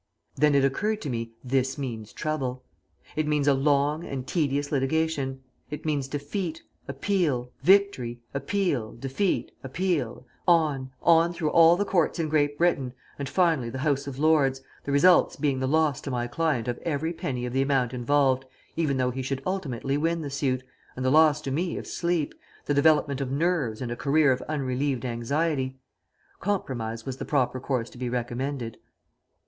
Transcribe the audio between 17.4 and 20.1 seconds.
of the amount involved, even though he should ultimately